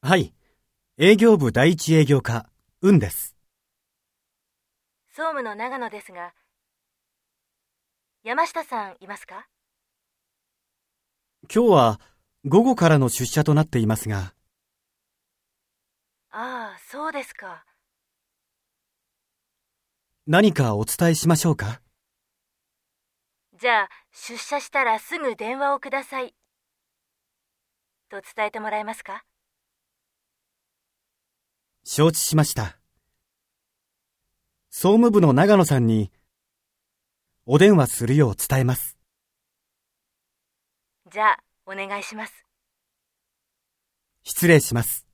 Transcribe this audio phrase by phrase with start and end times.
[0.00, 0.32] はい。
[0.96, 2.48] 営業部第一営業課、
[2.82, 3.36] 運です。
[5.10, 6.34] 総務の長野ですが、
[8.22, 9.48] 山下さんいますか？
[11.52, 12.00] 今日は
[12.44, 14.34] 午後からの出社となっていますが、
[16.30, 17.64] ああ、そうですか。
[20.28, 21.80] 何かお伝えしましょうか？
[23.60, 26.36] じゃあ、出社したらすぐ電話をください。
[28.08, 29.24] と伝えてもらえますか？
[31.98, 32.78] 承知しました。
[34.70, 36.12] 総務部の長野さんに、
[37.44, 38.96] お電話するよう伝えます。
[41.10, 42.44] じゃあ、お願いします。
[44.22, 45.07] 失礼します。